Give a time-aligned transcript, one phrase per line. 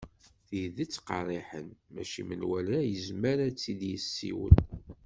[0.47, 4.55] Tidet qerriḥen mačči menwala yezmer a tt-id-yessiwel.